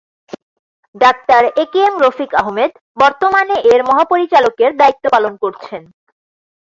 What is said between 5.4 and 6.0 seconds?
করছেন।